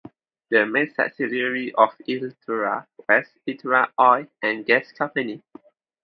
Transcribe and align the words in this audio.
The 0.49 0.65
main 0.65 0.89
subsidiary 0.89 1.75
of 1.77 1.95
Itera 2.07 2.87
was 3.07 3.27
Itera 3.47 3.91
Oil 3.99 4.25
and 4.41 4.65
Gas 4.65 4.91
Company. 4.93 5.43